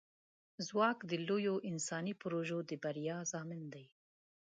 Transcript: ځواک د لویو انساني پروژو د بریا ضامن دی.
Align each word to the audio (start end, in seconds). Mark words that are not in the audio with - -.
ځواک 0.67 0.97
د 1.09 1.11
لویو 1.27 1.55
انساني 1.69 2.13
پروژو 2.21 2.57
د 2.69 2.71
بریا 2.83 3.17
ضامن 3.31 3.61
دی. 3.73 3.85